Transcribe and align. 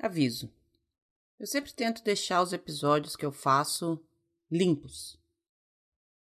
Aviso. 0.00 0.48
Eu 1.40 1.46
sempre 1.46 1.72
tento 1.72 2.04
deixar 2.04 2.40
os 2.40 2.52
episódios 2.52 3.16
que 3.16 3.26
eu 3.26 3.32
faço 3.32 4.00
limpos. 4.48 5.18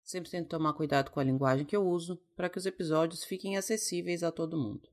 Sempre 0.03 0.31
tento 0.31 0.49
tomar 0.49 0.73
cuidado 0.73 1.11
com 1.11 1.19
a 1.19 1.23
linguagem 1.23 1.63
que 1.63 1.75
eu 1.75 1.87
uso 1.87 2.17
para 2.35 2.49
que 2.49 2.57
os 2.57 2.65
episódios 2.65 3.23
fiquem 3.23 3.55
acessíveis 3.55 4.23
a 4.23 4.31
todo 4.31 4.57
mundo. 4.57 4.89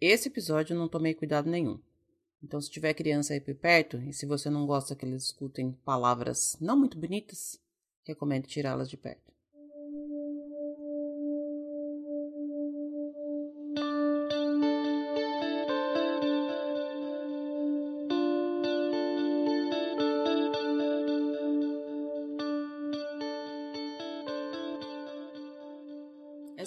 Esse 0.00 0.28
episódio 0.28 0.72
eu 0.72 0.78
não 0.78 0.88
tomei 0.88 1.12
cuidado 1.12 1.50
nenhum. 1.50 1.78
Então, 2.42 2.58
se 2.58 2.70
tiver 2.70 2.94
criança 2.94 3.34
aí 3.34 3.40
por 3.40 3.54
perto 3.54 3.98
e 3.98 4.14
se 4.14 4.24
você 4.24 4.48
não 4.48 4.66
gosta 4.66 4.96
que 4.96 5.04
eles 5.04 5.24
escutem 5.24 5.72
palavras 5.84 6.56
não 6.58 6.78
muito 6.78 6.96
bonitas, 6.96 7.60
recomendo 8.02 8.46
tirá-las 8.46 8.88
de 8.88 8.96
perto. 8.96 9.30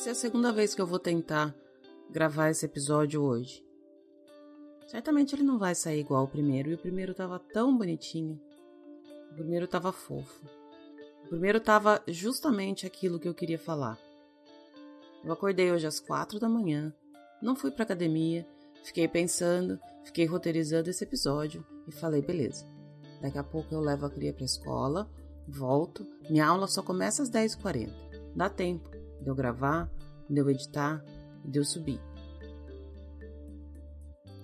É 0.06 0.10
a 0.10 0.16
segunda 0.16 0.52
vez 0.52 0.76
que 0.76 0.82
eu 0.82 0.86
vou 0.86 1.00
tentar 1.00 1.56
gravar 2.10 2.50
esse 2.50 2.66
episódio 2.66 3.24
hoje. 3.24 3.66
Certamente 4.86 5.34
ele 5.34 5.44
não 5.44 5.58
vai 5.58 5.74
sair 5.74 6.02
igual 6.02 6.26
o 6.26 6.28
primeiro, 6.28 6.70
e 6.70 6.74
o 6.74 6.78
primeiro 6.78 7.14
tava 7.14 7.40
tão 7.40 7.78
bonitinho. 7.78 8.38
O 9.32 9.36
primeiro 9.36 9.66
tava 9.66 9.94
fofo. 9.94 10.42
O 11.24 11.30
primeiro 11.30 11.62
tava 11.62 12.04
justamente 12.06 12.86
aquilo 12.86 13.18
que 13.18 13.30
eu 13.30 13.34
queria 13.34 13.58
falar. 13.58 13.98
Eu 15.24 15.32
acordei 15.32 15.72
hoje 15.72 15.88
às 15.88 16.02
quatro 16.02 16.38
da 16.38 16.50
manhã, 16.50 16.94
não 17.42 17.56
fui 17.56 17.72
pra 17.72 17.84
academia, 17.84 18.46
fiquei 18.84 19.08
pensando, 19.08 19.80
fiquei 20.04 20.26
roteirizando 20.26 20.90
esse 20.90 21.06
episódio 21.06 21.66
e 21.88 21.94
falei, 21.94 22.22
beleza. 22.22 22.68
Daqui 23.22 23.38
a 23.38 23.44
pouco 23.44 23.74
eu 23.74 23.80
levo 23.80 24.06
a 24.06 24.10
cria 24.10 24.34
pra 24.34 24.44
escola, 24.44 25.10
volto, 25.48 26.06
minha 26.30 26.46
aula 26.46 26.68
só 26.68 26.84
começa 26.84 27.24
às 27.24 27.32
10h40. 27.32 27.90
Dá 28.36 28.50
tempo 28.50 29.03
de 29.24 29.30
eu 29.30 29.36
gravar, 29.36 29.90
de 30.30 30.40
eu 30.40 30.50
editar 30.50 31.04
de 31.44 31.60
eu 31.60 31.66
subir. 31.66 32.00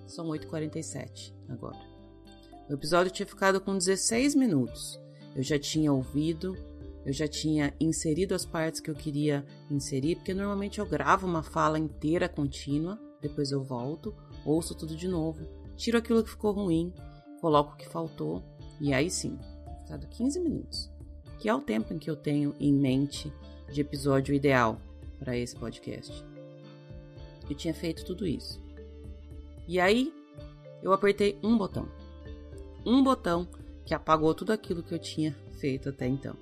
São 0.06 0.28
8h47 0.28 1.34
agora. 1.48 1.78
O 2.70 2.74
episódio 2.74 3.12
tinha 3.12 3.26
ficado 3.26 3.62
com 3.62 3.78
16 3.78 4.36
minutos. 4.36 5.00
Eu 5.36 5.44
já 5.44 5.58
tinha 5.58 5.94
ouvido, 5.94 6.56
eu 7.06 7.14
já 7.14 7.28
tinha 7.28 7.74
inserido 7.80 8.34
as 8.34 8.46
partes 8.46 8.82
que 8.82 8.90
eu 8.90 8.96
queria 8.96 9.46
inserir, 9.70 10.16
porque 10.16 10.34
normalmente 10.34 10.80
eu 10.80 10.86
gravo 10.86 11.26
uma 11.26 11.44
fala 11.44 11.80
inteira 11.80 12.28
contínua, 12.28 13.00
depois 13.22 13.52
eu 13.52 13.64
volto, 13.64 14.16
ouço 14.46 14.76
tudo 14.76 14.96
de 14.96 15.08
novo, 15.08 15.46
tiro 15.76 15.98
aquilo 15.98 16.24
que 16.24 16.30
ficou 16.30 16.52
ruim, 16.52 16.94
coloco 17.40 17.74
o 17.74 17.78
que 17.78 17.88
faltou, 17.88 18.44
e 18.82 18.94
aí 18.94 19.10
sim, 19.10 19.38
ficado 19.84 20.08
15 20.08 20.40
minutos, 20.40 20.92
que 21.40 21.48
é 21.48 21.54
o 21.54 21.62
tempo 21.62 21.94
em 21.94 22.00
que 22.00 22.10
eu 22.10 22.16
tenho 22.16 22.56
em 22.60 22.74
mente 22.74 23.32
de 23.72 23.82
episódio 23.82 24.34
ideal 24.34 24.82
para 25.18 25.38
esse 25.38 25.56
podcast. 25.56 26.26
Eu 27.50 27.56
tinha 27.56 27.74
feito 27.74 28.06
tudo 28.06 28.26
isso. 28.26 28.62
E 29.68 29.80
aí 29.80 30.14
eu 30.82 30.94
apertei 30.94 31.38
um 31.44 31.58
botão. 31.58 31.88
Um 32.86 33.04
botão 33.04 33.48
que 33.86 33.94
apagou 33.94 34.34
tudo 34.34 34.52
aquilo 34.52 34.84
que 34.84 34.94
eu 34.94 35.00
tinha 35.00 35.36
feito 35.60 35.90
até 35.90 36.08
então. 36.08 36.36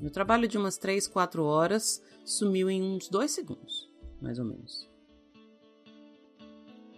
Meu 0.00 0.10
trabalho 0.10 0.48
de 0.48 0.56
umas 0.56 0.78
3, 0.78 1.06
4 1.06 1.44
horas 1.44 2.02
sumiu 2.24 2.70
em 2.70 2.82
uns 2.82 3.08
2 3.08 3.30
segundos, 3.30 3.88
mais 4.20 4.38
ou 4.38 4.44
menos. 4.44 4.88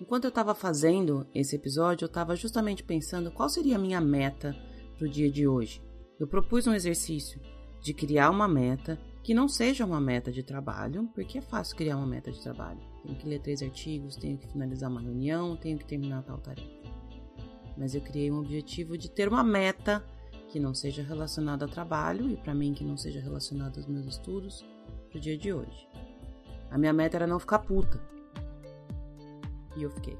Enquanto 0.00 0.24
eu 0.24 0.30
estava 0.30 0.54
fazendo 0.54 1.26
esse 1.34 1.54
episódio, 1.54 2.04
eu 2.04 2.08
estava 2.08 2.34
justamente 2.34 2.82
pensando 2.82 3.30
qual 3.30 3.48
seria 3.48 3.76
a 3.76 3.78
minha 3.78 4.00
meta 4.00 4.56
para 4.96 5.06
o 5.06 5.10
dia 5.10 5.30
de 5.30 5.46
hoje. 5.46 5.82
Eu 6.18 6.26
propus 6.26 6.66
um 6.66 6.74
exercício 6.74 7.40
de 7.82 7.92
criar 7.92 8.30
uma 8.30 8.46
meta 8.46 8.96
que 9.24 9.34
não 9.34 9.48
seja 9.48 9.84
uma 9.84 10.00
meta 10.00 10.30
de 10.30 10.42
trabalho, 10.42 11.10
porque 11.14 11.38
é 11.38 11.40
fácil 11.40 11.76
criar 11.76 11.96
uma 11.96 12.06
meta 12.06 12.30
de 12.30 12.40
trabalho. 12.40 12.80
Tenho 13.02 13.18
que 13.18 13.28
ler 13.28 13.40
três 13.40 13.60
artigos, 13.60 14.16
tenho 14.16 14.38
que 14.38 14.46
finalizar 14.46 14.88
uma 14.88 15.00
reunião, 15.00 15.56
tenho 15.56 15.76
que 15.76 15.84
terminar 15.84 16.22
tal 16.22 16.38
tarefa. 16.38 16.70
Mas 17.76 17.94
eu 17.94 18.00
criei 18.00 18.30
um 18.30 18.38
objetivo 18.38 18.96
de 18.96 19.10
ter 19.10 19.28
uma 19.28 19.42
meta 19.42 20.04
que 20.48 20.60
não 20.60 20.72
seja 20.72 21.02
relacionada 21.02 21.64
a 21.64 21.68
trabalho 21.68 22.30
e 22.30 22.36
para 22.36 22.54
mim 22.54 22.72
que 22.72 22.84
não 22.84 22.96
seja 22.96 23.20
relacionada 23.20 23.80
aos 23.80 23.86
meus 23.86 24.06
estudos 24.06 24.64
pro 25.10 25.18
dia 25.18 25.36
de 25.36 25.52
hoje. 25.52 25.88
A 26.70 26.78
minha 26.78 26.92
meta 26.92 27.16
era 27.16 27.26
não 27.26 27.40
ficar 27.40 27.60
puta. 27.60 28.00
E 29.76 29.82
eu 29.82 29.90
fiquei. 29.90 30.16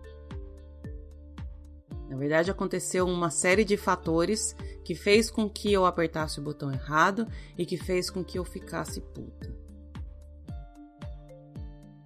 Na 2.13 2.19
verdade, 2.19 2.51
aconteceu 2.51 3.07
uma 3.07 3.31
série 3.31 3.65
de 3.65 3.75
fatores 3.75 4.55
que 4.85 4.95
fez 4.95 5.31
com 5.31 5.49
que 5.49 5.73
eu 5.73 5.87
apertasse 5.87 6.39
o 6.39 6.43
botão 6.43 6.71
errado 6.71 7.27
e 7.57 7.65
que 7.65 7.79
fez 7.79 8.11
com 8.11 8.23
que 8.23 8.39
eu 8.39 8.45
ficasse 8.45 9.01
puta. 9.01 9.51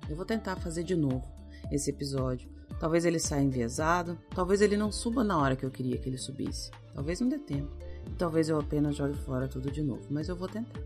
Eu 0.08 0.14
vou 0.14 0.24
tentar 0.24 0.54
fazer 0.54 0.84
de 0.84 0.94
novo 0.94 1.26
esse 1.72 1.90
episódio. 1.90 2.48
Talvez 2.78 3.04
ele 3.04 3.18
saia 3.18 3.42
enviesado, 3.42 4.16
talvez 4.32 4.60
ele 4.60 4.76
não 4.76 4.92
suba 4.92 5.24
na 5.24 5.36
hora 5.40 5.56
que 5.56 5.66
eu 5.66 5.72
queria 5.72 5.98
que 5.98 6.08
ele 6.08 6.18
subisse. 6.18 6.70
Talvez 6.94 7.20
não 7.20 7.28
dê 7.28 7.40
tempo. 7.40 7.76
Talvez 8.16 8.48
eu 8.48 8.60
apenas 8.60 8.94
jogue 8.94 9.18
fora 9.18 9.48
tudo 9.48 9.72
de 9.72 9.82
novo, 9.82 10.06
mas 10.08 10.28
eu 10.28 10.36
vou 10.36 10.46
tentar. 10.46 10.80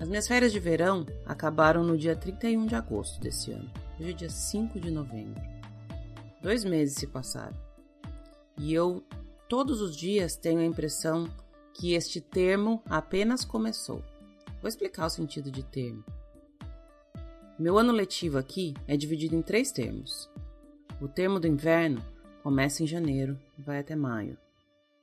As 0.00 0.08
minhas 0.08 0.26
férias 0.26 0.50
de 0.50 0.58
verão 0.58 1.04
acabaram 1.26 1.84
no 1.84 1.98
dia 1.98 2.16
31 2.16 2.64
de 2.64 2.74
agosto 2.74 3.20
desse 3.20 3.52
ano. 3.52 3.70
Hoje 4.00 4.12
é 4.12 4.14
dia 4.14 4.30
5 4.30 4.80
de 4.80 4.90
novembro. 4.90 5.53
Dois 6.44 6.62
meses 6.62 6.98
se 6.98 7.06
passaram. 7.06 7.56
E 8.58 8.74
eu, 8.74 9.02
todos 9.48 9.80
os 9.80 9.96
dias, 9.96 10.36
tenho 10.36 10.60
a 10.60 10.64
impressão 10.64 11.26
que 11.72 11.94
este 11.94 12.20
termo 12.20 12.82
apenas 12.84 13.46
começou. 13.46 14.04
Vou 14.60 14.68
explicar 14.68 15.06
o 15.06 15.08
sentido 15.08 15.50
de 15.50 15.62
termo. 15.62 16.04
Meu 17.58 17.78
ano 17.78 17.94
letivo 17.94 18.36
aqui 18.36 18.74
é 18.86 18.94
dividido 18.94 19.34
em 19.34 19.40
três 19.40 19.72
termos. 19.72 20.28
O 21.00 21.08
termo 21.08 21.40
do 21.40 21.46
inverno 21.46 22.04
começa 22.42 22.82
em 22.82 22.86
janeiro 22.86 23.40
e 23.58 23.62
vai 23.62 23.78
até 23.78 23.96
maio. 23.96 24.36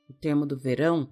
O 0.08 0.14
termo 0.14 0.46
do 0.46 0.56
verão, 0.56 1.12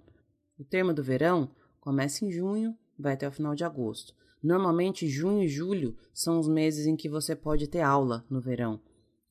o 0.59 0.63
termo 0.63 0.93
do 0.93 1.03
verão 1.03 1.49
começa 1.81 2.23
em 2.23 2.31
junho 2.31 2.77
e 2.99 3.01
vai 3.01 3.13
até 3.13 3.27
o 3.27 3.31
final 3.31 3.55
de 3.55 3.63
agosto. 3.63 4.13
Normalmente 4.43 5.09
junho 5.09 5.41
e 5.41 5.49
julho 5.49 5.97
são 6.13 6.39
os 6.39 6.47
meses 6.47 6.85
em 6.85 6.95
que 6.95 7.09
você 7.09 7.35
pode 7.35 7.67
ter 7.67 7.81
aula 7.81 8.23
no 8.29 8.39
verão, 8.39 8.79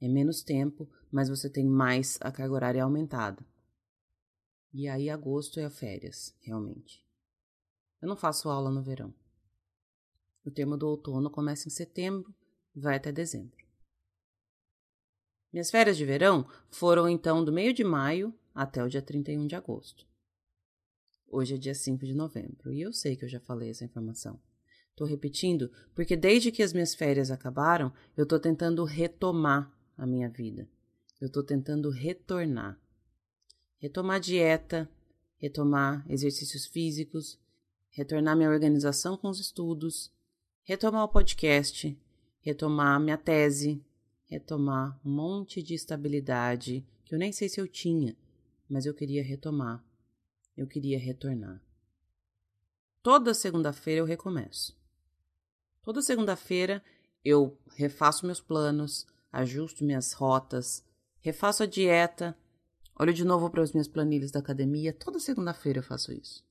é 0.00 0.09
menos 0.09 0.42
tempo, 0.42 0.88
mas 1.10 1.28
você 1.28 1.50
tem 1.50 1.66
mais 1.66 2.19
a 2.20 2.31
carga 2.31 2.54
horária 2.54 2.84
aumentada. 2.84 3.44
E 4.72 4.86
aí 4.86 5.09
agosto 5.09 5.59
é 5.59 5.69
férias, 5.69 6.36
realmente. 6.41 7.04
Eu 8.00 8.08
não 8.08 8.16
faço 8.16 8.48
aula 8.48 8.70
no 8.70 8.82
verão. 8.82 9.12
O 10.44 10.50
termo 10.50 10.76
do 10.76 10.87
outono 10.88 11.31
começa 11.31 11.69
em 11.69 11.70
setembro 11.70 12.34
e 12.75 12.81
vai 12.81 12.97
até 12.97 13.10
dezembro. 13.10 13.56
Minhas 15.53 15.70
férias 15.70 15.97
de 15.97 16.04
verão 16.04 16.47
foram 16.70 17.08
então 17.08 17.44
do 17.44 17.53
meio 17.53 17.72
de 17.72 17.82
maio 17.82 18.34
até 18.54 18.84
o 18.84 18.88
dia 18.88 19.03
31 19.03 19.47
de 19.47 19.56
agosto. 19.56 20.06
Hoje 21.26 21.54
é 21.54 21.58
dia 21.58 21.75
5 21.75 22.04
de 22.04 22.14
novembro 22.14 22.72
e 22.72 22.81
eu 22.81 22.92
sei 22.92 23.16
que 23.16 23.25
eu 23.25 23.28
já 23.28 23.41
falei 23.41 23.70
essa 23.70 23.84
informação. 23.84 24.41
Estou 24.91 25.06
repetindo 25.06 25.70
porque 25.94 26.16
desde 26.16 26.53
que 26.53 26.62
as 26.62 26.72
minhas 26.72 26.94
férias 26.94 27.31
acabaram, 27.31 27.92
eu 28.16 28.25
estou 28.25 28.38
tentando 28.38 28.84
retomar 28.84 29.72
a 29.98 30.06
minha 30.06 30.28
vida. 30.28 30.66
Eu 31.20 31.26
estou 31.26 31.42
tentando 31.42 31.91
retornar. 31.91 32.81
Retomar 33.78 34.20
dieta, 34.20 34.88
retomar 35.36 36.04
exercícios 36.09 36.66
físicos, 36.66 37.38
retornar 37.91 38.37
minha 38.37 38.48
organização 38.48 39.16
com 39.16 39.28
os 39.28 39.41
estudos, 39.41 40.12
retomar 40.62 41.04
o 41.04 41.08
podcast, 41.08 41.98
retomar 42.41 43.00
minha 43.00 43.19
tese, 43.19 43.84
retomar 44.26 44.98
um 45.04 45.10
monte 45.10 45.62
de 45.62 45.75
estabilidade 45.75 46.87
que 47.05 47.14
eu 47.14 47.19
nem 47.19 47.32
sei 47.32 47.49
se 47.49 47.61
eu 47.61 47.67
tinha, 47.67 48.17
mas 48.69 48.87
eu 48.87 48.94
queria 48.94 49.25
retomar. 49.25 49.84
Eu 50.56 50.67
queria 50.67 50.99
retornar. 50.99 51.62
Toda 53.02 53.32
segunda-feira 53.32 54.00
eu 54.00 54.05
recomeço. 54.05 54.76
Toda 55.82 56.02
segunda-feira 56.02 56.84
eu 57.25 57.56
refaço 57.76 58.26
meus 58.26 58.40
planos, 58.40 59.06
ajusto 59.32 59.84
minhas 59.84 60.12
rotas, 60.12 60.84
refaço 61.20 61.62
a 61.62 61.66
dieta, 61.66 62.36
olho 62.98 63.12
de 63.12 63.25
novo 63.25 63.50
para 63.50 63.62
as 63.62 63.72
minhas 63.72 63.88
planilhas 63.88 64.30
da 64.30 64.40
academia. 64.40 64.92
Toda 64.92 65.20
segunda-feira 65.20 65.78
eu 65.78 65.82
faço 65.82 66.12
isso. 66.12 66.44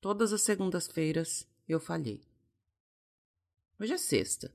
Todas 0.00 0.32
as 0.32 0.42
segundas-feiras 0.42 1.46
eu 1.68 1.78
falhei. 1.78 2.22
Hoje 3.78 3.94
é 3.94 3.98
sexta. 3.98 4.52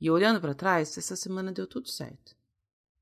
E 0.00 0.10
olhando 0.10 0.40
para 0.40 0.54
trás, 0.54 0.96
essa 0.98 1.14
semana 1.14 1.52
deu 1.52 1.66
tudo 1.66 1.88
certo. 1.88 2.36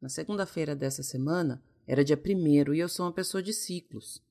Na 0.01 0.09
segunda-feira 0.09 0.75
dessa 0.75 1.03
semana 1.03 1.63
era 1.87 2.05
dia 2.05 2.17
primeiro 2.17 2.75
e 2.75 2.79
eu 2.79 2.89
sou 2.89 3.07
uma 3.07 3.13
pessoa 3.13 3.43
de 3.43 3.53
ciclos. 3.53 4.23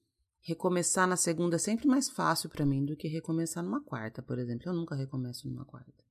Recomeçar 0.42 1.08
na 1.08 1.18
segunda 1.18 1.58
é 1.58 1.60
sempre 1.60 1.88
mais 1.88 2.10
fácil 2.10 2.50
para 2.50 2.66
mim 2.66 2.86
do 2.86 2.96
que 2.96 3.08
recomeçar 3.08 3.64
numa 3.64 3.82
quarta, 3.82 4.22
por 4.22 4.40
exemplo. 4.40 4.70
Eu 4.70 4.74
nunca 4.74 4.96
recomeço 4.96 5.48
numa 5.48 5.66
quarta. 5.66 6.09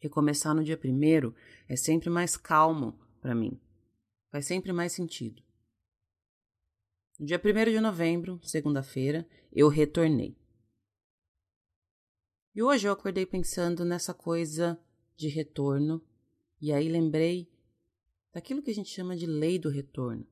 Recomeçar 0.00 0.54
no 0.54 0.64
dia 0.64 0.78
primeiro 0.78 1.34
é 1.68 1.76
sempre 1.76 2.08
mais 2.08 2.36
calmo 2.36 2.98
para 3.20 3.34
mim. 3.34 3.60
Faz 4.30 4.46
sempre 4.46 4.72
mais 4.72 4.92
sentido. 4.92 5.42
No 7.18 7.26
dia 7.26 7.38
1 7.38 7.70
de 7.70 7.80
novembro, 7.80 8.40
segunda-feira, 8.42 9.28
eu 9.52 9.68
retornei. 9.68 10.34
E 12.54 12.62
hoje 12.62 12.88
eu 12.88 12.92
acordei 12.92 13.26
pensando 13.26 13.84
nessa 13.84 14.14
coisa 14.14 14.80
de 15.16 15.28
retorno, 15.28 16.02
e 16.60 16.72
aí 16.72 16.88
lembrei 16.88 17.52
daquilo 18.32 18.62
que 18.62 18.70
a 18.70 18.74
gente 18.74 18.88
chama 18.88 19.14
de 19.14 19.26
lei 19.26 19.58
do 19.58 19.68
retorno. 19.68 20.26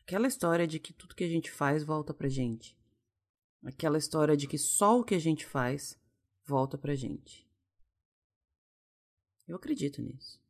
Aquela 0.00 0.28
história 0.28 0.66
de 0.66 0.78
que 0.78 0.92
tudo 0.92 1.16
que 1.16 1.24
a 1.24 1.28
gente 1.28 1.50
faz 1.50 1.82
volta 1.82 2.14
pra 2.14 2.28
gente. 2.28 2.78
Aquela 3.64 3.98
história 3.98 4.36
de 4.36 4.46
que 4.46 4.56
só 4.56 5.00
o 5.00 5.04
que 5.04 5.14
a 5.14 5.18
gente 5.18 5.44
faz 5.44 5.98
volta 6.44 6.78
pra 6.78 6.94
gente. 6.94 7.45
Eu 9.46 9.56
acredito 9.56 10.02
nisso. 10.02 10.40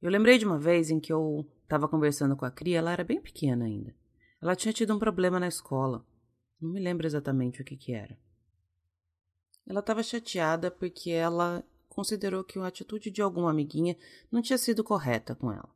Eu 0.00 0.10
lembrei 0.10 0.36
de 0.36 0.44
uma 0.44 0.58
vez 0.58 0.90
em 0.90 0.98
que 0.98 1.12
eu 1.12 1.48
estava 1.62 1.88
conversando 1.88 2.36
com 2.36 2.44
a 2.44 2.50
Cria, 2.50 2.78
ela 2.78 2.92
era 2.92 3.04
bem 3.04 3.20
pequena 3.20 3.64
ainda. 3.64 3.94
Ela 4.40 4.56
tinha 4.56 4.72
tido 4.72 4.94
um 4.94 4.98
problema 4.98 5.38
na 5.38 5.46
escola. 5.46 6.04
Não 6.60 6.70
me 6.70 6.80
lembro 6.80 7.06
exatamente 7.06 7.62
o 7.62 7.64
que, 7.64 7.76
que 7.76 7.92
era. 7.92 8.18
Ela 9.66 9.80
estava 9.80 10.02
chateada 10.02 10.70
porque 10.70 11.10
ela 11.10 11.64
considerou 11.88 12.42
que 12.42 12.58
a 12.58 12.66
atitude 12.66 13.10
de 13.10 13.22
alguma 13.22 13.50
amiguinha 13.50 13.96
não 14.30 14.42
tinha 14.42 14.58
sido 14.58 14.82
correta 14.82 15.34
com 15.34 15.52
ela. 15.52 15.72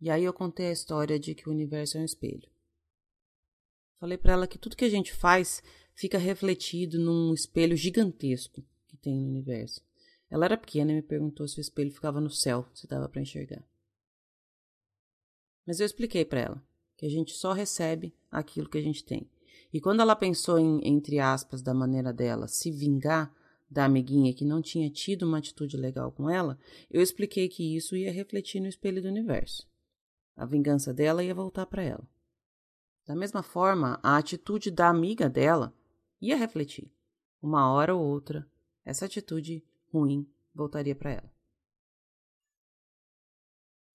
E 0.00 0.08
aí 0.08 0.24
eu 0.24 0.32
contei 0.32 0.68
a 0.68 0.72
história 0.72 1.18
de 1.18 1.34
que 1.34 1.48
o 1.48 1.52
universo 1.52 1.98
é 1.98 2.00
um 2.00 2.04
espelho. 2.04 2.48
Falei 3.98 4.16
para 4.16 4.32
ela 4.32 4.48
que 4.48 4.58
tudo 4.58 4.76
que 4.76 4.84
a 4.86 4.90
gente 4.90 5.12
faz 5.12 5.62
fica 5.94 6.16
refletido 6.16 6.98
num 6.98 7.34
espelho 7.34 7.76
gigantesco 7.76 8.64
que 8.88 8.96
tem 8.96 9.14
no 9.14 9.28
universo. 9.28 9.84
Ela 10.30 10.44
era 10.44 10.56
pequena 10.56 10.92
e 10.92 10.94
me 10.94 11.02
perguntou 11.02 11.48
se 11.48 11.58
o 11.58 11.60
espelho 11.60 11.90
ficava 11.90 12.20
no 12.20 12.30
céu, 12.30 12.66
se 12.72 12.86
dava 12.86 13.08
para 13.08 13.20
enxergar. 13.20 13.64
Mas 15.66 15.80
eu 15.80 15.86
expliquei 15.86 16.24
para 16.24 16.40
ela 16.40 16.64
que 16.96 17.04
a 17.04 17.10
gente 17.10 17.32
só 17.32 17.52
recebe 17.52 18.14
aquilo 18.30 18.68
que 18.68 18.78
a 18.78 18.82
gente 18.82 19.04
tem. 19.04 19.28
E 19.72 19.80
quando 19.80 20.00
ela 20.00 20.14
pensou 20.14 20.58
em, 20.58 20.80
entre 20.86 21.18
aspas, 21.18 21.62
da 21.62 21.74
maneira 21.74 22.12
dela, 22.12 22.46
se 22.46 22.70
vingar 22.70 23.34
da 23.70 23.84
amiguinha 23.84 24.34
que 24.34 24.44
não 24.44 24.60
tinha 24.60 24.90
tido 24.90 25.22
uma 25.22 25.38
atitude 25.38 25.76
legal 25.76 26.10
com 26.10 26.28
ela, 26.28 26.58
eu 26.90 27.00
expliquei 27.00 27.48
que 27.48 27.76
isso 27.76 27.96
ia 27.96 28.12
refletir 28.12 28.60
no 28.60 28.66
espelho 28.66 29.00
do 29.00 29.08
universo. 29.08 29.68
A 30.36 30.44
vingança 30.44 30.92
dela 30.92 31.22
ia 31.22 31.34
voltar 31.34 31.66
para 31.66 31.82
ela. 31.82 32.06
Da 33.06 33.14
mesma 33.14 33.42
forma, 33.42 33.98
a 34.02 34.16
atitude 34.16 34.70
da 34.70 34.88
amiga 34.88 35.28
dela 35.28 35.74
ia 36.20 36.36
refletir. 36.36 36.92
Uma 37.40 37.72
hora 37.72 37.94
ou 37.94 38.04
outra, 38.04 38.46
essa 38.84 39.06
atitude 39.06 39.64
ruim 39.92 40.28
voltaria 40.54 40.94
para 40.94 41.12
ela. 41.12 41.32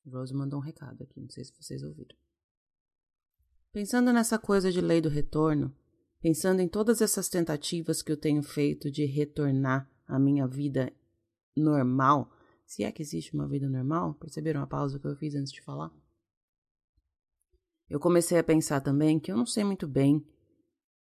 Rose 0.05 0.33
mandou 0.33 0.59
um 0.59 0.63
recado 0.63 1.03
aqui, 1.03 1.19
não 1.19 1.29
sei 1.29 1.43
se 1.43 1.53
vocês 1.59 1.83
ouviram. 1.83 2.15
Pensando 3.71 4.13
nessa 4.13 4.37
coisa 4.37 4.71
de 4.71 4.79
lei 4.79 5.01
do 5.01 5.09
retorno, 5.09 5.75
pensando 6.21 6.61
em 6.61 6.67
todas 6.67 7.01
essas 7.01 7.27
tentativas 7.27 8.01
que 8.01 8.11
eu 8.11 8.17
tenho 8.17 8.41
feito 8.43 8.89
de 8.89 9.05
retornar 9.05 9.89
à 10.07 10.19
minha 10.19 10.47
vida 10.47 10.93
normal, 11.55 12.31
se 12.65 12.83
é 12.83 12.91
que 12.91 13.01
existe 13.01 13.33
uma 13.33 13.47
vida 13.47 13.67
normal, 13.67 14.13
perceberam 14.15 14.61
a 14.61 14.67
pausa 14.67 14.99
que 14.99 15.07
eu 15.07 15.15
fiz 15.15 15.35
antes 15.35 15.51
de 15.51 15.61
falar? 15.61 15.91
Eu 17.89 17.99
comecei 17.99 18.37
a 18.39 18.43
pensar 18.43 18.81
também 18.81 19.19
que 19.19 19.31
eu 19.31 19.37
não 19.37 19.45
sei 19.45 19.63
muito 19.63 19.87
bem 19.87 20.25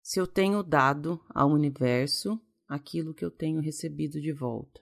se 0.01 0.19
eu 0.19 0.28
tenho 0.28 0.62
dado 0.62 1.19
ao 1.30 1.50
universo 1.50 2.40
aquilo 2.68 3.14
que 3.14 3.24
eu 3.24 3.31
tenho 3.31 3.62
recebido 3.62 4.19
de 4.19 4.31
volta, 4.31 4.81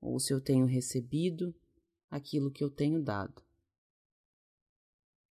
ou 0.00 0.18
se 0.18 0.32
eu 0.32 0.40
tenho 0.40 0.66
recebido 0.66 1.54
aquilo 2.10 2.50
que 2.50 2.64
eu 2.64 2.70
tenho 2.70 3.02
dado. 3.02 3.42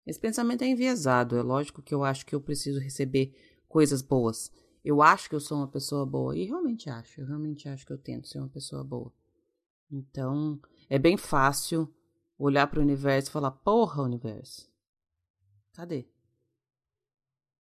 Esse 0.05 0.19
pensamento 0.19 0.63
é 0.63 0.67
enviesado, 0.67 1.37
é 1.37 1.41
lógico 1.41 1.81
que 1.81 1.93
eu 1.93 2.03
acho 2.03 2.25
que 2.25 2.35
eu 2.35 2.41
preciso 2.41 2.79
receber 2.79 3.33
coisas 3.69 4.01
boas. 4.01 4.51
Eu 4.83 5.01
acho 5.01 5.29
que 5.29 5.35
eu 5.35 5.39
sou 5.39 5.57
uma 5.57 5.67
pessoa 5.67 6.05
boa, 6.05 6.37
e 6.37 6.43
realmente 6.43 6.89
acho, 6.89 7.21
eu 7.21 7.25
realmente 7.25 7.69
acho 7.69 7.85
que 7.85 7.93
eu 7.93 7.97
tento 7.97 8.27
ser 8.27 8.39
uma 8.39 8.49
pessoa 8.49 8.83
boa. 8.83 9.13
Então, 9.89 10.59
é 10.89 10.99
bem 10.99 11.15
fácil 11.15 11.93
olhar 12.37 12.67
para 12.67 12.79
o 12.79 12.83
universo 12.83 13.29
e 13.29 13.31
falar: 13.31 13.51
porra, 13.51 14.03
universo, 14.03 14.69
cadê? 15.71 16.05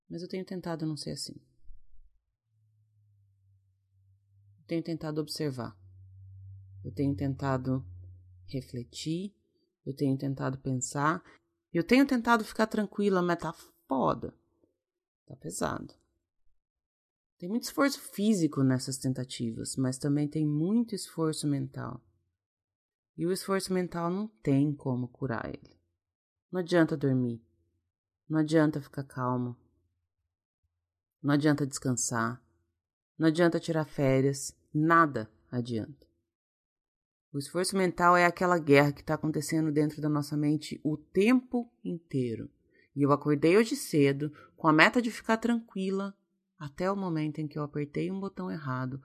Mas 0.09 0.21
eu 0.21 0.27
tenho 0.27 0.43
tentado 0.43 0.85
não 0.85 0.97
ser 0.97 1.11
assim. 1.11 1.35
Tenho 4.73 4.83
tentado 4.83 5.21
observar. 5.21 5.77
Eu 6.83 6.91
tenho 6.91 7.15
tentado 7.15 7.85
refletir. 8.47 9.35
Eu 9.85 9.95
tenho 9.95 10.17
tentado 10.17 10.57
pensar. 10.57 11.23
Eu 11.71 11.83
tenho 11.83 12.07
tentado 12.07 12.43
ficar 12.43 12.65
tranquila, 12.65 13.21
mas 13.21 13.37
tá 13.37 13.53
foda. 13.87 14.33
Tá 15.27 15.35
pesado. 15.35 15.93
Tem 17.37 17.49
muito 17.49 17.63
esforço 17.63 17.99
físico 17.99 18.63
nessas 18.63 18.97
tentativas, 18.97 19.75
mas 19.75 19.97
também 19.97 20.27
tem 20.27 20.45
muito 20.45 20.95
esforço 20.95 21.45
mental. 21.47 22.01
E 23.15 23.27
o 23.27 23.31
esforço 23.31 23.73
mental 23.73 24.09
não 24.09 24.27
tem 24.27 24.73
como 24.73 25.07
curar 25.07 25.47
ele. 25.47 25.77
Não 26.51 26.61
adianta 26.61 26.97
dormir. 26.97 27.45
Não 28.27 28.39
adianta 28.39 28.81
ficar 28.81 29.03
calmo. 29.03 29.55
Não 31.21 31.33
adianta 31.33 31.67
descansar. 31.67 32.41
Não 33.17 33.27
adianta 33.27 33.59
tirar 33.59 33.85
férias, 33.85 34.55
nada 34.73 35.29
adianta. 35.51 36.07
O 37.31 37.39
esforço 37.39 37.75
mental 37.75 38.15
é 38.15 38.25
aquela 38.25 38.59
guerra 38.59 38.91
que 38.91 39.01
está 39.01 39.15
acontecendo 39.15 39.71
dentro 39.71 40.01
da 40.01 40.07
nossa 40.07 40.37
mente 40.37 40.79
o 40.83 40.95
tempo 40.95 41.71
inteiro. 41.83 42.49
E 42.95 43.01
eu 43.01 43.11
acordei 43.11 43.57
hoje 43.57 43.75
cedo 43.75 44.31
com 44.55 44.67
a 44.67 44.73
meta 44.73 45.01
de 45.01 45.09
ficar 45.09 45.37
tranquila 45.37 46.15
até 46.59 46.89
o 46.91 46.95
momento 46.95 47.39
em 47.39 47.47
que 47.47 47.57
eu 47.57 47.63
apertei 47.63 48.11
um 48.11 48.19
botão 48.19 48.49
errado, 48.49 49.01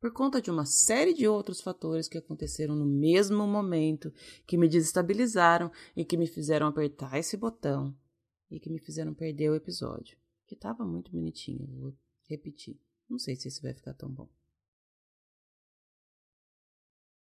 por 0.00 0.12
conta 0.12 0.40
de 0.40 0.50
uma 0.50 0.64
série 0.64 1.12
de 1.12 1.28
outros 1.28 1.60
fatores 1.60 2.08
que 2.08 2.18
aconteceram 2.18 2.74
no 2.74 2.86
mesmo 2.86 3.46
momento, 3.46 4.12
que 4.46 4.56
me 4.56 4.68
desestabilizaram 4.68 5.70
e 5.94 6.04
que 6.04 6.16
me 6.16 6.26
fizeram 6.26 6.66
apertar 6.66 7.18
esse 7.18 7.36
botão 7.36 7.94
e 8.50 8.58
que 8.58 8.70
me 8.70 8.78
fizeram 8.78 9.14
perder 9.14 9.50
o 9.50 9.54
episódio, 9.54 10.16
que 10.46 10.54
estava 10.54 10.84
muito 10.84 11.12
bonitinho, 11.12 11.68
vou 11.78 11.94
repetir. 12.28 12.80
Não 13.08 13.18
sei 13.18 13.36
se 13.36 13.48
esse 13.48 13.62
vai 13.62 13.74
ficar 13.74 13.94
tão 13.94 14.08
bom. 14.08 14.28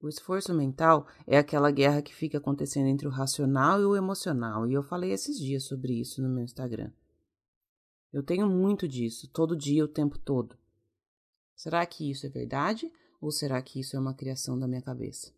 O 0.02 0.08
esforço 0.08 0.54
mental 0.54 1.08
é 1.28 1.38
aquela 1.38 1.70
guerra 1.72 2.02
que 2.02 2.16
fica 2.16 2.38
acontecendo 2.38 2.88
entre 2.88 3.06
o 3.06 3.12
racional 3.12 3.82
e 3.82 3.86
o 3.86 3.96
emocional, 3.98 4.66
e 4.66 4.74
eu 4.74 4.82
falei 4.82 5.12
esses 5.12 5.38
dias 5.38 5.64
sobre 5.64 5.94
isso 5.94 6.22
no 6.22 6.30
meu 6.30 6.44
Instagram. 6.44 6.92
Eu 8.12 8.24
tenho 8.24 8.50
muito 8.50 8.88
disso, 8.88 9.28
todo 9.28 9.58
dia, 9.58 9.84
o 9.84 9.90
tempo 9.90 10.18
todo. 10.18 10.58
Será 11.54 11.86
que 11.86 12.10
isso 12.10 12.26
é 12.26 12.30
verdade 12.30 12.92
ou 13.20 13.32
será 13.32 13.62
que 13.62 13.82
isso 13.82 13.98
é 13.98 14.00
uma 14.00 14.14
criação 14.14 14.58
da 14.58 14.68
minha 14.68 14.82
cabeça? 14.82 15.34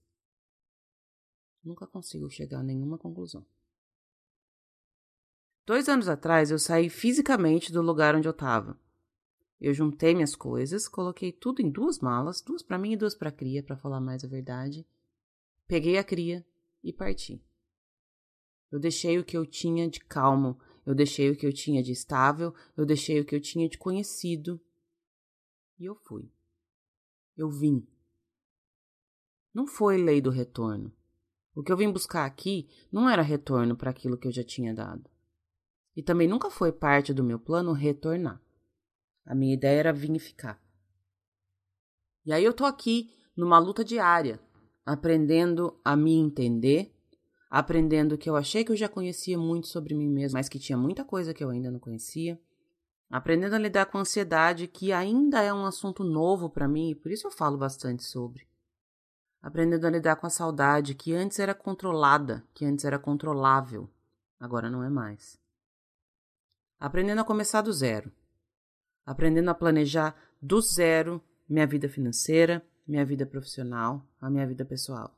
Nunca 1.63 1.88
consigo 1.88 2.29
chegar 2.29 2.59
a 2.59 2.63
nenhuma 2.63 2.97
conclusão. 2.97 3.43
Dois 5.65 5.89
anos 5.89 6.07
atrás 6.07 6.51
eu 6.51 6.59
saí 6.59 6.89
fisicamente 6.89 7.71
do 7.71 7.81
lugar 7.81 8.15
onde 8.15 8.27
eu 8.27 8.31
estava. 8.31 8.79
Eu 9.62 9.75
juntei 9.75 10.15
minhas 10.15 10.36
coisas, 10.36 10.88
coloquei 10.88 11.32
tudo 11.32 11.62
em 11.62 11.70
duas 11.70 12.00
malas, 12.00 12.41
duas 12.41 12.63
para 12.63 12.80
mim 12.80 12.94
e 12.94 12.98
duas 12.98 13.13
para 13.13 13.30
a 13.30 13.32
cria, 13.32 13.62
para 13.62 13.77
falar 13.77 14.01
mais 14.01 14.24
a 14.24 14.27
verdade. 14.27 14.88
Peguei 15.68 16.00
a 16.00 16.03
cria 16.03 16.44
e 16.84 16.91
parti. 16.91 17.39
Eu 18.72 18.80
deixei 18.80 19.20
o 19.20 19.24
que 19.24 19.38
eu 19.38 19.46
tinha 19.46 19.88
de 19.88 20.00
calmo, 20.00 20.60
eu 20.84 20.96
deixei 20.96 21.30
o 21.30 21.36
que 21.36 21.46
eu 21.46 21.53
tinha 21.53 21.84
de 21.84 21.91
estável, 21.91 22.56
eu 22.75 22.88
deixei 22.88 23.20
o 23.20 23.25
que 23.25 23.36
eu 23.36 23.39
tinha 23.39 23.70
de 23.70 23.77
conhecido. 23.77 24.60
E 25.77 25.86
eu 25.86 25.94
fui. 25.94 26.27
Eu 27.38 27.51
vim. 27.51 27.88
Não 29.53 29.68
foi 29.68 30.01
lei 30.01 30.20
do 30.20 30.32
retorno. 30.32 30.91
O 31.53 31.62
que 31.62 31.72
eu 31.72 31.77
vim 31.77 31.91
buscar 31.91 32.25
aqui 32.25 32.68
não 32.91 33.08
era 33.08 33.22
retorno 33.22 33.75
para 33.77 33.91
aquilo 33.91 34.18
que 34.18 34.27
eu 34.27 34.32
já 34.32 34.44
tinha 34.44 34.74
dado. 34.74 35.08
E 35.96 36.01
também 36.01 36.27
nunca 36.27 36.50
foi 36.50 36.72
parte 36.72 37.13
do 37.13 37.24
meu 37.24 37.38
plano 37.38 37.74
retornar. 37.74 38.41
A 39.25 39.35
minha 39.35 39.53
ideia 39.53 39.79
era 39.79 39.93
vinificar. 39.93 40.59
E 42.25 42.31
aí 42.31 42.43
eu 42.43 42.53
tô 42.53 42.65
aqui 42.65 43.09
numa 43.35 43.57
luta 43.57 43.83
diária, 43.83 44.39
aprendendo 44.85 45.79
a 45.83 45.95
me 45.95 46.13
entender, 46.13 46.93
aprendendo 47.49 48.17
que 48.17 48.29
eu 48.29 48.35
achei 48.35 48.63
que 48.63 48.71
eu 48.71 48.75
já 48.75 48.87
conhecia 48.87 49.37
muito 49.37 49.67
sobre 49.67 49.95
mim 49.95 50.07
mesmo, 50.07 50.37
mas 50.37 50.47
que 50.49 50.59
tinha 50.59 50.77
muita 50.77 51.03
coisa 51.03 51.33
que 51.33 51.43
eu 51.43 51.49
ainda 51.49 51.71
não 51.71 51.79
conhecia, 51.79 52.39
aprendendo 53.09 53.55
a 53.55 53.59
lidar 53.59 53.87
com 53.87 53.97
a 53.97 54.01
ansiedade, 54.01 54.67
que 54.67 54.91
ainda 54.91 55.41
é 55.41 55.53
um 55.53 55.65
assunto 55.65 56.03
novo 56.03 56.49
para 56.49 56.67
mim 56.67 56.91
e 56.91 56.95
por 56.95 57.11
isso 57.11 57.27
eu 57.27 57.31
falo 57.31 57.57
bastante 57.57 58.03
sobre. 58.03 58.47
Aprendendo 59.41 59.87
a 59.87 59.89
lidar 59.89 60.17
com 60.17 60.27
a 60.27 60.29
saudade, 60.29 60.93
que 60.93 61.13
antes 61.13 61.39
era 61.39 61.55
controlada, 61.55 62.45
que 62.53 62.63
antes 62.63 62.85
era 62.85 62.99
controlável, 62.99 63.89
agora 64.39 64.69
não 64.69 64.83
é 64.83 64.89
mais. 64.89 65.39
Aprendendo 66.79 67.21
a 67.21 67.25
começar 67.25 67.61
do 67.61 67.73
zero 67.73 68.11
aprendendo 69.12 69.50
a 69.50 69.53
planejar 69.53 70.15
do 70.41 70.62
zero 70.62 71.22
minha 71.48 71.68
vida 71.68 71.89
financeira, 71.89 72.65
minha 72.88 73.06
vida 73.06 73.25
profissional, 73.25 74.08
a 74.22 74.30
minha 74.30 74.48
vida 74.48 74.63
pessoal. 74.63 75.13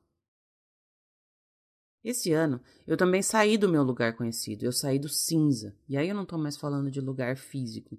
Esse 2.04 2.34
ano, 2.34 2.60
eu 2.88 2.98
também 2.98 3.22
saí 3.22 3.56
do 3.56 3.70
meu 3.70 3.84
lugar 3.84 4.18
conhecido, 4.18 4.66
eu 4.66 4.72
saí 4.72 4.98
do 4.98 5.08
cinza. 5.08 5.76
E 5.88 5.96
aí 5.96 6.10
eu 6.10 6.16
não 6.16 6.24
estou 6.24 6.40
mais 6.40 6.58
falando 6.58 6.90
de 6.90 7.00
lugar 7.00 7.38
físico, 7.38 7.98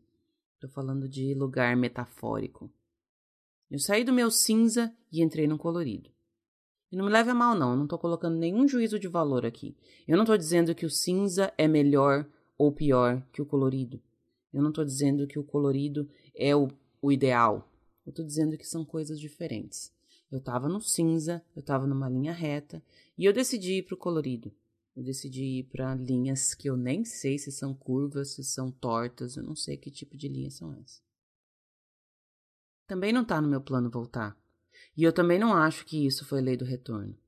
estou 0.55 0.69
falando 0.69 1.09
de 1.09 1.33
lugar 1.33 1.77
metafórico. 1.77 2.71
Eu 3.71 3.79
saí 3.79 4.05
do 4.05 4.13
meu 4.13 4.31
cinza 4.31 4.93
e 5.13 5.23
entrei 5.23 5.47
no 5.47 5.57
colorido. 5.57 6.11
E 6.91 6.97
não 6.97 7.07
me 7.07 7.11
leve 7.11 7.31
a 7.31 7.35
mal, 7.35 7.55
não, 7.55 7.71
eu 7.71 7.77
não 7.77 7.85
estou 7.85 7.99
colocando 7.99 8.37
nenhum 8.37 8.67
juízo 8.69 8.99
de 8.99 9.09
valor 9.09 9.47
aqui. 9.47 9.77
Eu 10.07 10.17
não 10.17 10.25
estou 10.25 10.37
dizendo 10.37 10.75
que 10.75 10.85
o 10.85 10.91
cinza 10.91 11.53
é 11.57 11.69
melhor 11.69 12.29
ou 12.59 12.73
pior 12.73 13.25
que 13.33 13.41
o 13.41 13.47
colorido. 13.47 14.03
Eu 14.55 14.63
não 14.63 14.69
estou 14.71 14.85
dizendo 14.85 15.27
que 15.27 15.39
o 15.39 15.43
colorido 15.43 16.09
é 16.33 16.55
o, 16.55 16.69
o 17.03 17.11
ideal. 17.11 17.69
Eu 18.07 18.11
estou 18.11 18.25
dizendo 18.25 18.57
que 18.57 18.65
são 18.65 18.85
coisas 18.85 19.19
diferentes. 19.19 19.93
Eu 20.31 20.39
estava 20.39 20.69
no 20.69 20.81
cinza, 20.81 21.45
eu 21.57 21.61
estava 21.61 21.89
numa 21.89 22.09
linha 22.09 22.33
reta 22.33 22.81
e 23.19 23.25
eu 23.25 23.33
decidi 23.33 23.79
ir 23.79 23.83
para 23.83 23.95
o 23.95 23.99
colorido. 23.99 24.53
Eu 24.97 25.03
decidi 25.03 25.59
ir 25.59 25.65
para 25.65 25.95
linhas 25.97 26.55
que 26.55 26.71
eu 26.71 26.77
nem 26.77 27.05
sei 27.05 27.37
se 27.37 27.51
são 27.51 27.75
curvas, 27.75 28.31
se 28.31 28.45
são 28.45 28.71
tortas, 28.71 29.37
eu 29.37 29.43
não 29.43 29.57
sei 29.57 29.77
que 29.77 29.91
tipo 29.91 30.17
de 30.17 30.29
linhas 30.29 30.55
são 30.55 30.73
essas. 30.75 31.03
Também 32.87 33.13
não 33.13 33.23
está 33.23 33.41
no 33.41 33.49
meu 33.49 33.61
plano 33.61 33.91
voltar. 33.91 34.39
E 34.97 35.03
eu 35.03 35.13
também 35.13 35.39
não 35.39 35.53
acho 35.53 35.85
que 35.85 36.07
isso 36.07 36.25
foi 36.25 36.41
lei 36.41 36.57
do 36.57 36.65
retorno. 36.65 37.19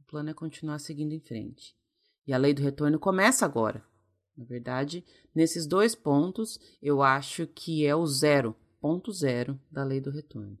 O 0.00 0.04
plano 0.04 0.30
é 0.30 0.34
continuar 0.34 0.78
seguindo 0.78 1.12
em 1.12 1.20
frente. 1.20 1.76
E 2.26 2.32
a 2.32 2.38
lei 2.38 2.54
do 2.54 2.62
retorno 2.62 2.98
começa 2.98 3.44
agora. 3.44 3.84
Na 4.36 4.44
verdade, 4.44 5.04
nesses 5.34 5.66
dois 5.66 5.94
pontos, 5.94 6.58
eu 6.82 7.02
acho 7.02 7.46
que 7.46 7.86
é 7.86 7.94
o 7.94 8.06
zero, 8.06 8.56
ponto 8.80 9.12
zero 9.12 9.60
da 9.70 9.84
lei 9.84 10.00
do 10.00 10.10
retorno. 10.10 10.58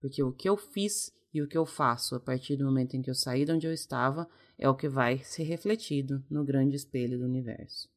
Porque 0.00 0.22
o 0.22 0.32
que 0.32 0.48
eu 0.48 0.56
fiz 0.56 1.12
e 1.32 1.42
o 1.42 1.46
que 1.46 1.56
eu 1.56 1.64
faço 1.64 2.14
a 2.14 2.20
partir 2.20 2.56
do 2.56 2.64
momento 2.64 2.96
em 2.96 3.02
que 3.02 3.10
eu 3.10 3.14
saí 3.14 3.44
de 3.44 3.52
onde 3.52 3.66
eu 3.66 3.72
estava 3.72 4.28
é 4.58 4.68
o 4.68 4.74
que 4.74 4.88
vai 4.88 5.18
ser 5.18 5.44
refletido 5.44 6.24
no 6.28 6.44
grande 6.44 6.76
espelho 6.76 7.18
do 7.18 7.24
universo. 7.24 7.88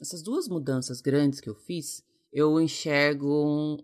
Essas 0.00 0.22
duas 0.22 0.48
mudanças 0.48 1.00
grandes 1.00 1.40
que 1.40 1.48
eu 1.48 1.54
fiz, 1.54 2.04
eu 2.32 2.60
enxergo. 2.60 3.82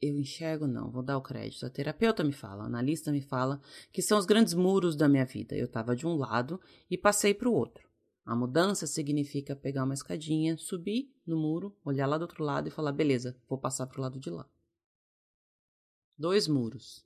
Eu 0.00 0.18
enxergo, 0.18 0.66
não, 0.66 0.90
vou 0.90 1.02
dar 1.02 1.16
o 1.16 1.22
crédito. 1.22 1.64
A 1.64 1.70
terapeuta 1.70 2.22
me 2.22 2.32
fala, 2.32 2.64
a 2.64 2.66
analista 2.66 3.10
me 3.10 3.22
fala 3.22 3.60
que 3.90 4.02
são 4.02 4.18
os 4.18 4.26
grandes 4.26 4.52
muros 4.52 4.96
da 4.96 5.08
minha 5.08 5.24
vida. 5.24 5.56
Eu 5.56 5.64
estava 5.64 5.96
de 5.96 6.06
um 6.06 6.14
lado 6.16 6.60
e 6.90 6.98
passei 6.98 7.32
para 7.32 7.48
o 7.48 7.54
outro. 7.54 7.88
A 8.24 8.34
mudança 8.34 8.86
significa 8.86 9.54
pegar 9.54 9.84
uma 9.84 9.94
escadinha, 9.94 10.56
subir 10.56 11.14
no 11.26 11.36
muro, 11.36 11.76
olhar 11.84 12.06
lá 12.06 12.16
do 12.16 12.22
outro 12.22 12.42
lado 12.42 12.68
e 12.68 12.70
falar: 12.70 12.92
beleza, 12.92 13.36
vou 13.48 13.58
passar 13.58 13.86
para 13.86 13.98
o 13.98 14.02
lado 14.02 14.18
de 14.18 14.30
lá 14.30 14.48
dois 16.18 16.48
muros. 16.48 17.04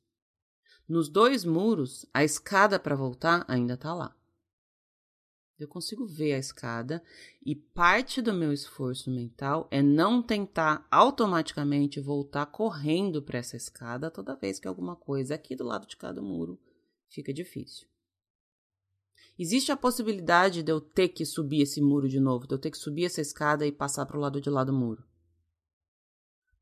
Nos 0.89 1.09
dois 1.09 1.45
muros, 1.45 2.07
a 2.13 2.25
escada 2.25 2.79
para 2.79 2.97
voltar 2.97 3.45
ainda 3.49 3.75
está 3.75 3.95
lá. 3.95 4.15
Eu 5.59 5.67
consigo 5.67 6.07
ver 6.07 6.35
a 6.35 6.39
escada 6.39 7.03
e 7.45 7.55
parte 7.55 8.23
do 8.23 8.33
meu 8.33 8.53
esforço 8.53 9.11
mental 9.11 9.67
é 9.73 9.83
não 9.83 10.23
tentar 10.23 10.87
automaticamente 10.89 11.99
voltar 11.99 12.47
correndo 12.47 13.21
para 13.21 13.41
essa 13.41 13.57
escada 13.57 14.11
toda 14.11 14.37
vez 14.37 14.61
que 14.61 14.69
alguma 14.69 14.95
coisa 14.95 15.35
aqui 15.35 15.57
do 15.57 15.65
lado 15.65 15.87
de 15.87 15.97
cada 15.97 16.23
muro 16.23 16.61
fica 17.09 17.35
difícil. 17.35 17.89
Existe 19.39 19.71
a 19.71 19.77
possibilidade 19.77 20.63
de 20.63 20.73
eu 20.73 20.81
ter 20.81 21.09
que 21.09 21.25
subir 21.25 21.63
esse 21.63 21.81
muro 21.81 22.09
de 22.09 22.19
novo, 22.19 22.47
de 22.47 22.55
eu 22.55 22.59
ter 22.59 22.71
que 22.71 22.79
subir 22.79 23.05
essa 23.05 23.21
escada 23.21 23.67
e 23.67 23.73
passar 23.73 24.05
para 24.07 24.17
o 24.17 24.21
lado 24.21 24.41
de 24.41 24.51
lá 24.51 24.65
do 24.65 24.73
muro. 24.73 25.05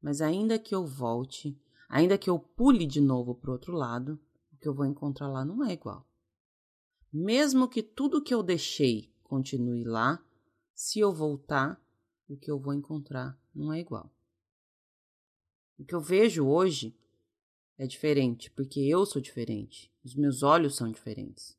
Mas 0.03 0.21
ainda 0.21 0.59
que 0.59 0.75
eu 0.75 0.85
volte, 0.85 1.59
Ainda 1.89 2.19
que 2.19 2.29
eu 2.29 2.39
pule 2.39 2.85
de 2.87 3.01
novo 3.01 3.35
para 3.35 3.51
o 3.51 3.53
outro 3.53 3.73
lado, 3.73 4.21
o 4.53 4.57
que 4.57 4.69
eu 4.69 4.75
vou 4.75 4.87
encontrar 4.87 5.29
lá 5.29 5.45
não 5.45 5.65
é 5.65 5.73
igual. 5.73 6.07
Mesmo 7.13 7.69
que 7.69 7.83
tudo 7.83 8.23
que 8.23 8.35
eu 8.35 8.43
deixei 8.43 9.13
continue 9.23 9.85
lá, 9.85 10.23
se 10.75 10.99
eu 10.99 11.13
voltar, 11.13 11.81
o 12.29 12.37
que 12.37 12.51
eu 12.51 12.59
vou 12.59 12.75
encontrar 12.75 13.39
não 13.55 13.73
é 13.73 13.81
igual. 13.81 14.13
O 15.79 15.85
que 15.85 15.95
eu 15.95 16.01
vejo 16.01 16.47
hoje 16.47 16.99
é 17.79 17.87
diferente, 17.87 18.51
porque 18.51 18.81
eu 18.81 19.07
sou 19.07 19.23
diferente, 19.23 19.93
os 20.03 20.15
meus 20.15 20.43
olhos 20.43 20.75
são 20.75 20.91
diferentes. 20.91 21.57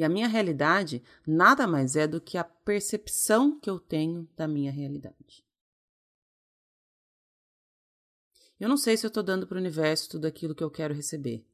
E 0.00 0.04
a 0.04 0.08
minha 0.08 0.28
realidade 0.28 1.04
nada 1.26 1.66
mais 1.66 1.94
é 1.94 2.06
do 2.06 2.22
que 2.22 2.38
a 2.38 2.42
percepção 2.42 3.60
que 3.60 3.68
eu 3.68 3.78
tenho 3.78 4.26
da 4.34 4.48
minha 4.48 4.72
realidade. 4.72 5.44
Eu 8.58 8.66
não 8.66 8.78
sei 8.78 8.96
se 8.96 9.04
eu 9.04 9.08
estou 9.08 9.22
dando 9.22 9.46
para 9.46 9.56
o 9.56 9.60
universo 9.60 10.08
tudo 10.08 10.24
aquilo 10.24 10.54
que 10.54 10.64
eu 10.64 10.70
quero 10.70 10.94
receber. 10.94 11.46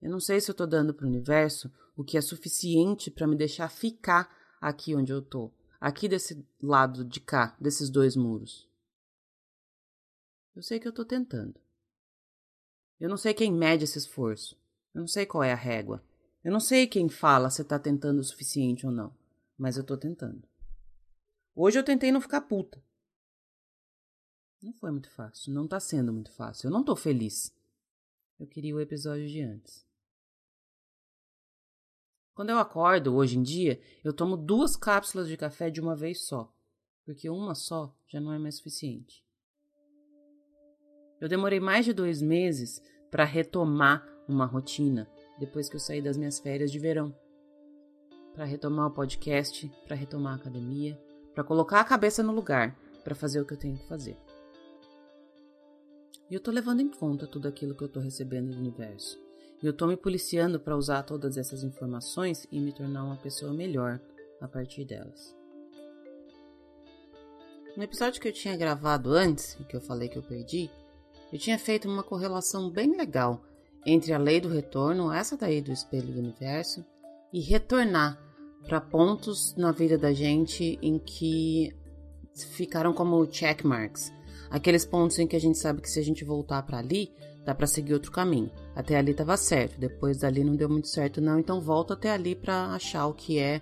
Eu 0.00 0.10
não 0.10 0.18
sei 0.18 0.40
se 0.40 0.50
eu 0.50 0.52
estou 0.54 0.66
dando 0.66 0.94
para 0.94 1.04
o 1.04 1.08
universo 1.10 1.70
o 1.94 2.02
que 2.02 2.16
é 2.16 2.22
suficiente 2.22 3.10
para 3.10 3.26
me 3.26 3.36
deixar 3.36 3.68
ficar 3.68 4.34
aqui 4.58 4.96
onde 4.96 5.12
eu 5.12 5.18
estou, 5.18 5.54
aqui 5.78 6.08
desse 6.08 6.42
lado 6.62 7.04
de 7.04 7.20
cá, 7.20 7.54
desses 7.60 7.90
dois 7.90 8.16
muros. 8.16 8.66
Eu 10.56 10.62
sei 10.62 10.80
que 10.80 10.88
eu 10.88 10.90
estou 10.90 11.04
tentando. 11.04 11.60
Eu 12.98 13.10
não 13.10 13.18
sei 13.18 13.34
quem 13.34 13.52
mede 13.52 13.84
esse 13.84 13.98
esforço. 13.98 14.58
Eu 14.94 15.02
não 15.02 15.06
sei 15.06 15.26
qual 15.26 15.44
é 15.44 15.52
a 15.52 15.54
régua. 15.54 16.02
Eu 16.48 16.52
não 16.52 16.60
sei 16.60 16.86
quem 16.86 17.10
fala 17.10 17.50
se 17.50 17.60
está 17.60 17.78
tentando 17.78 18.20
o 18.20 18.24
suficiente 18.24 18.86
ou 18.86 18.90
não, 18.90 19.14
mas 19.58 19.76
eu 19.76 19.82
estou 19.82 19.98
tentando. 19.98 20.48
Hoje 21.54 21.78
eu 21.78 21.84
tentei 21.84 22.10
não 22.10 22.22
ficar 22.22 22.40
puta. 22.40 22.82
Não 24.62 24.72
foi 24.72 24.90
muito 24.90 25.10
fácil, 25.10 25.52
não 25.52 25.68
tá 25.68 25.78
sendo 25.78 26.10
muito 26.10 26.32
fácil. 26.32 26.68
Eu 26.68 26.70
não 26.70 26.82
tô 26.82 26.96
feliz. 26.96 27.54
Eu 28.40 28.46
queria 28.46 28.74
o 28.74 28.80
episódio 28.80 29.28
de 29.28 29.42
antes. 29.42 29.86
Quando 32.34 32.48
eu 32.48 32.58
acordo, 32.58 33.14
hoje 33.14 33.36
em 33.36 33.42
dia, 33.42 33.78
eu 34.02 34.14
tomo 34.14 34.34
duas 34.34 34.74
cápsulas 34.74 35.28
de 35.28 35.36
café 35.36 35.68
de 35.68 35.82
uma 35.82 35.94
vez 35.94 36.22
só, 36.22 36.50
porque 37.04 37.28
uma 37.28 37.54
só 37.54 37.94
já 38.06 38.22
não 38.22 38.32
é 38.32 38.38
mais 38.38 38.54
suficiente. 38.54 39.22
Eu 41.20 41.28
demorei 41.28 41.60
mais 41.60 41.84
de 41.84 41.92
dois 41.92 42.22
meses 42.22 42.80
para 43.10 43.24
retomar 43.24 44.02
uma 44.26 44.46
rotina 44.46 45.06
depois 45.38 45.68
que 45.68 45.76
eu 45.76 45.80
saí 45.80 46.02
das 46.02 46.16
minhas 46.16 46.38
férias 46.38 46.70
de 46.70 46.78
verão. 46.78 47.14
Para 48.34 48.44
retomar 48.44 48.86
o 48.86 48.94
podcast, 48.94 49.70
para 49.86 49.96
retomar 49.96 50.34
a 50.34 50.36
academia, 50.36 50.98
para 51.34 51.44
colocar 51.44 51.80
a 51.80 51.84
cabeça 51.84 52.22
no 52.22 52.32
lugar, 52.32 52.76
para 53.04 53.14
fazer 53.14 53.40
o 53.40 53.44
que 53.44 53.54
eu 53.54 53.58
tenho 53.58 53.78
que 53.78 53.86
fazer. 53.86 54.16
E 56.30 56.34
eu 56.34 56.40
tô 56.40 56.50
levando 56.50 56.80
em 56.80 56.88
conta 56.88 57.26
tudo 57.26 57.48
aquilo 57.48 57.74
que 57.74 57.82
eu 57.82 57.88
tô 57.88 58.00
recebendo 58.00 58.50
do 58.50 58.58
universo. 58.58 59.18
E 59.62 59.66
eu 59.66 59.72
tô 59.72 59.86
me 59.86 59.96
policiando 59.96 60.60
para 60.60 60.76
usar 60.76 61.02
todas 61.02 61.36
essas 61.36 61.62
informações 61.64 62.46
e 62.52 62.60
me 62.60 62.72
tornar 62.72 63.02
uma 63.04 63.16
pessoa 63.16 63.52
melhor 63.52 64.00
a 64.40 64.46
partir 64.46 64.84
delas. 64.84 65.34
No 67.76 67.82
episódio 67.82 68.20
que 68.20 68.28
eu 68.28 68.32
tinha 68.32 68.56
gravado 68.56 69.12
antes, 69.12 69.56
que 69.68 69.76
eu 69.76 69.80
falei 69.80 70.08
que 70.08 70.18
eu 70.18 70.22
perdi, 70.22 70.70
eu 71.32 71.38
tinha 71.38 71.58
feito 71.58 71.88
uma 71.88 72.02
correlação 72.02 72.70
bem 72.70 72.96
legal 72.96 73.42
entre 73.88 74.12
a 74.12 74.18
lei 74.18 74.40
do 74.40 74.48
retorno, 74.48 75.12
essa 75.12 75.36
daí 75.36 75.60
do 75.60 75.72
espelho 75.72 76.12
do 76.12 76.18
universo, 76.18 76.84
e 77.32 77.40
retornar 77.40 78.18
para 78.66 78.80
pontos 78.80 79.54
na 79.56 79.72
vida 79.72 79.96
da 79.96 80.12
gente 80.12 80.78
em 80.82 80.98
que 80.98 81.74
ficaram 82.34 82.92
como 82.92 83.26
checkmarks, 83.26 84.12
Aqueles 84.50 84.84
pontos 84.84 85.18
em 85.18 85.26
que 85.26 85.36
a 85.36 85.40
gente 85.40 85.58
sabe 85.58 85.82
que 85.82 85.90
se 85.90 85.98
a 85.98 86.02
gente 86.02 86.24
voltar 86.24 86.62
para 86.62 86.78
ali, 86.78 87.12
dá 87.44 87.54
para 87.54 87.66
seguir 87.66 87.92
outro 87.92 88.10
caminho. 88.10 88.50
Até 88.74 88.96
ali 88.96 89.10
estava 89.10 89.36
certo, 89.36 89.78
depois 89.78 90.18
dali 90.18 90.42
não 90.42 90.56
deu 90.56 90.68
muito 90.68 90.88
certo 90.88 91.20
não, 91.20 91.38
então 91.38 91.60
volta 91.60 91.94
até 91.94 92.10
ali 92.10 92.34
para 92.34 92.68
achar 92.72 93.06
o 93.06 93.14
que 93.14 93.38
é 93.38 93.60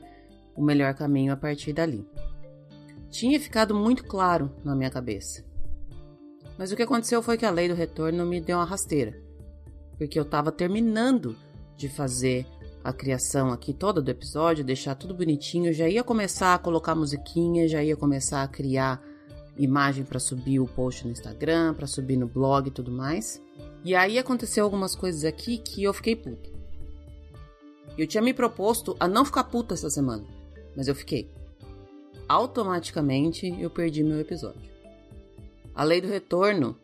o 0.54 0.62
melhor 0.62 0.94
caminho 0.94 1.32
a 1.32 1.36
partir 1.36 1.72
dali. 1.72 2.06
Tinha 3.10 3.38
ficado 3.40 3.74
muito 3.74 4.04
claro 4.04 4.50
na 4.64 4.76
minha 4.76 4.90
cabeça. 4.90 5.44
Mas 6.56 6.70
o 6.70 6.76
que 6.76 6.82
aconteceu 6.82 7.20
foi 7.20 7.36
que 7.36 7.44
a 7.44 7.50
lei 7.50 7.68
do 7.68 7.74
retorno 7.74 8.24
me 8.24 8.40
deu 8.40 8.58
uma 8.58 8.64
rasteira. 8.64 9.20
Porque 9.98 10.18
eu 10.18 10.22
estava 10.22 10.52
terminando 10.52 11.36
de 11.76 11.88
fazer 11.88 12.46
a 12.82 12.92
criação 12.92 13.50
aqui 13.52 13.72
toda 13.72 14.00
do 14.00 14.10
episódio, 14.10 14.64
deixar 14.64 14.94
tudo 14.94 15.12
bonitinho, 15.12 15.72
já 15.72 15.88
ia 15.88 16.04
começar 16.04 16.54
a 16.54 16.58
colocar 16.58 16.94
musiquinha, 16.94 17.66
já 17.66 17.82
ia 17.82 17.96
começar 17.96 18.42
a 18.42 18.48
criar 18.48 19.02
imagem 19.58 20.04
para 20.04 20.20
subir 20.20 20.60
o 20.60 20.66
post 20.66 21.04
no 21.04 21.10
Instagram, 21.10 21.74
para 21.74 21.86
subir 21.86 22.16
no 22.16 22.28
blog 22.28 22.68
e 22.68 22.70
tudo 22.70 22.92
mais. 22.92 23.42
E 23.84 23.94
aí 23.94 24.18
aconteceu 24.18 24.64
algumas 24.64 24.94
coisas 24.94 25.24
aqui 25.24 25.58
que 25.58 25.82
eu 25.82 25.92
fiquei 25.92 26.14
puta. 26.14 26.48
Eu 27.98 28.06
tinha 28.06 28.22
me 28.22 28.34
proposto 28.34 28.96
a 29.00 29.08
não 29.08 29.24
ficar 29.24 29.44
puta 29.44 29.74
essa 29.74 29.90
semana, 29.90 30.24
mas 30.76 30.86
eu 30.86 30.94
fiquei. 30.94 31.28
Automaticamente 32.28 33.48
eu 33.60 33.70
perdi 33.70 34.02
meu 34.02 34.20
episódio. 34.20 34.70
A 35.74 35.82
lei 35.82 36.00
do 36.00 36.08
retorno, 36.08 36.76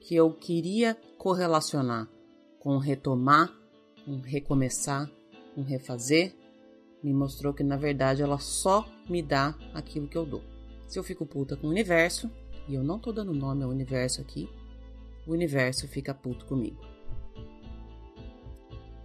que 0.00 0.14
eu 0.14 0.32
queria 0.32 0.96
correlacionar 1.16 2.08
com 2.60 2.78
retomar, 2.78 3.52
com 4.04 4.20
recomeçar, 4.20 5.10
com 5.54 5.62
refazer, 5.62 6.34
me 7.02 7.12
mostrou 7.12 7.54
que 7.54 7.62
na 7.62 7.76
verdade 7.76 8.22
ela 8.22 8.38
só 8.38 8.88
me 9.08 9.22
dá 9.22 9.54
aquilo 9.72 10.08
que 10.08 10.16
eu 10.16 10.26
dou. 10.26 10.42
Se 10.86 10.98
eu 10.98 11.04
fico 11.04 11.26
puta 11.26 11.56
com 11.56 11.66
o 11.66 11.70
universo, 11.70 12.30
e 12.68 12.74
eu 12.74 12.82
não 12.82 12.98
tô 12.98 13.12
dando 13.12 13.32
nome 13.32 13.62
ao 13.62 13.70
universo 13.70 14.20
aqui, 14.20 14.48
o 15.26 15.32
universo 15.32 15.86
fica 15.88 16.12
puto 16.14 16.44
comigo. 16.46 16.80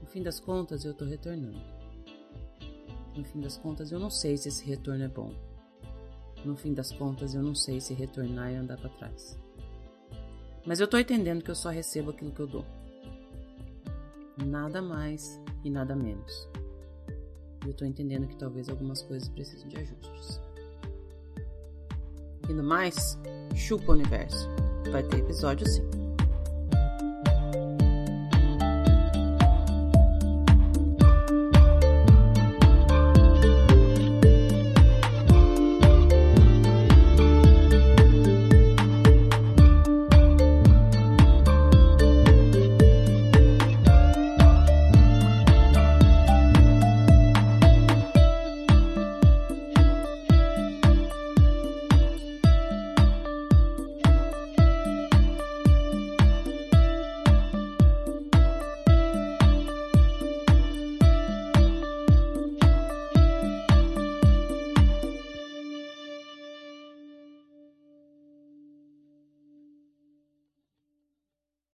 No 0.01 0.07
fim 0.07 0.23
das 0.23 0.39
contas, 0.39 0.85
eu 0.85 0.93
tô 0.93 1.05
retornando. 1.05 1.61
No 3.15 3.23
fim 3.23 3.39
das 3.39 3.57
contas, 3.57 3.91
eu 3.91 3.99
não 3.99 4.09
sei 4.09 4.37
se 4.37 4.49
esse 4.49 4.65
retorno 4.65 5.03
é 5.03 5.07
bom. 5.07 5.33
No 6.43 6.55
fim 6.55 6.73
das 6.73 6.91
contas, 6.91 7.35
eu 7.35 7.43
não 7.43 7.55
sei 7.55 7.79
se 7.79 7.93
retornar 7.93 8.51
e 8.51 8.55
andar 8.55 8.77
para 8.77 8.89
trás. 8.89 9.37
Mas 10.65 10.79
eu 10.79 10.87
tô 10.87 10.97
entendendo 10.97 11.43
que 11.43 11.51
eu 11.51 11.55
só 11.55 11.69
recebo 11.69 12.11
aquilo 12.11 12.31
que 12.31 12.39
eu 12.39 12.47
dou. 12.47 12.65
Nada 14.37 14.81
mais 14.81 15.39
e 15.63 15.69
nada 15.69 15.95
menos. 15.95 16.49
Eu 17.65 17.73
tô 17.73 17.85
entendendo 17.85 18.27
que 18.27 18.35
talvez 18.35 18.67
algumas 18.69 19.01
coisas 19.01 19.29
precisem 19.29 19.67
de 19.67 19.77
ajustes. 19.77 20.41
E 22.49 22.53
no 22.53 22.63
mais, 22.63 23.17
chupa 23.55 23.91
o 23.91 23.95
universo. 23.95 24.49
Vai 24.91 25.03
ter 25.03 25.19
episódio 25.19 25.67
sim. 25.67 26.02